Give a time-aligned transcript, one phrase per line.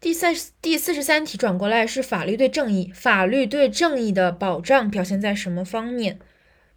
[0.00, 6.18] 第三第四十三题转过来是法律对正义，法律对正义的保障表现在什么方面？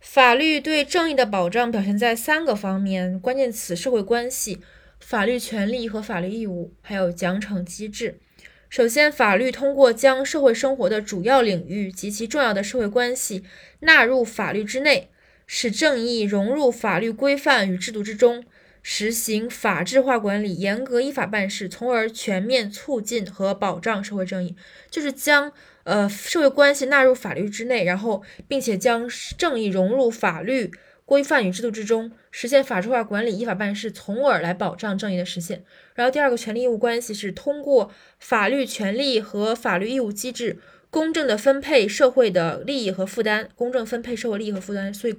[0.01, 4.59] 法律对正义的保障表现在三个方面，关键词社会关系、
[4.99, 8.19] 法律权利和法律义务，还有奖惩机制。
[8.67, 13.45] 首先，法律通过将社会生活的主要领域及其重要的社会关系
[13.79, 15.09] 纳入法律之内，
[15.47, 18.43] 使正义融入法律规范与制度之中。
[18.83, 24.55] 实行法治化管理，严格依法办事，从而全面促进和保障社会正义，
[24.91, 25.51] 就是将
[25.85, 30.69] 呃社会关系纳入法律之内，然后并且将正义融入法律
[31.05, 35.63] 规范与制度之中，实现法治化管理，依法办事，从而来保障正义的实现。
[35.95, 37.89] 然后第二个权利义务关系是通过
[38.19, 40.59] 法律权利和法律义务机制，
[40.93, 45.15] 公正的分配社会的利益和负担，公正分配社会利益和负担，所以。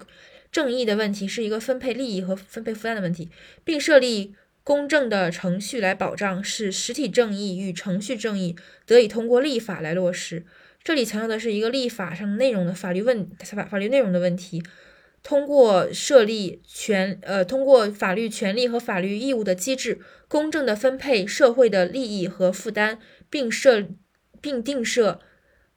[0.53, 3.29] 正义的问题是一个分配利益和分配负担的问题，
[3.65, 8.55] 并设立公正的程序来保障，使实体正义与程序正义
[8.87, 10.45] 得以通过立法来落实。
[10.85, 14.63] 这里强调的是一个立法上内容的法律问法法律内容的问题，
[15.25, 23.89] 通过设立权呃通过法律权利和法律义务的机制，公正的分配社会的利益和负担，并设
[24.41, 25.21] 并定设。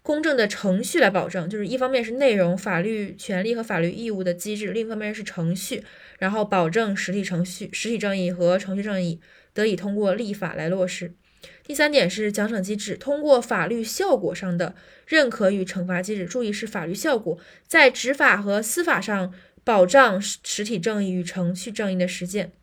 [0.08, 5.84] 公正的程序来保证，就是一方面是内容、法律权利和法律义务的机制，另一方面是程序，
[6.18, 9.20] 然后保证实体程序、实体正义和程序正义
[9.54, 11.14] 得以通过立法来落实。
[11.62, 19.34] 第三点是奖惩机制，通过法律效果上的认可与惩罚机制，注意是法律效果，在执法和司法上
[19.66, 22.54] 保障实体正义与程序正义的实践。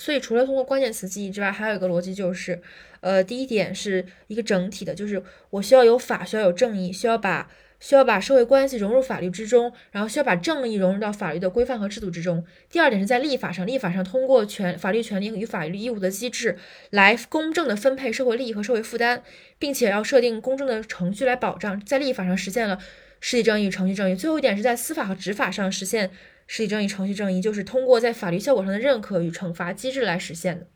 [0.00, 2.58] 所以，除了通过关键词记忆之外，还有一个逻辑就是，
[3.02, 12.42] 呃，第一点是一个整体的，就是我需要有法，需要有正义，需要把需要把社会关系融入法律之中，然后需要把正义融入到法律的规范和制度之中。
[12.70, 16.56] 第二点是在立法上，立法上通过权法律权利与法律义务的机制
[16.88, 19.22] 来公正的分配社会利益和社会负担，
[19.58, 22.78] 并且要设定公正的程序来保障，在立法上实现了
[23.20, 24.16] 实体正义与程序正义。
[24.16, 26.10] 最后一点是在司法和执法上实现。
[26.52, 30.66] 实体正义、程序正义就是通过在法律效果上的认可与惩罚机制来实现的。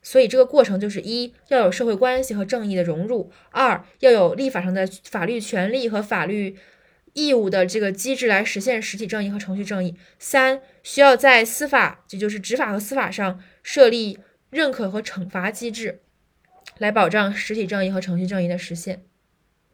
[0.00, 6.56] 所以这个过程就是一要有社会关系和正义的融入，二要有立法上的法律权利和法律
[7.12, 14.18] 义务的这个机制来实现实体正义和程序正义，三需要在司法，也就是执法和司法上设立
[14.48, 16.00] 认可和惩罚机制，
[16.78, 19.04] 来保障实体正义和程序正义的实现。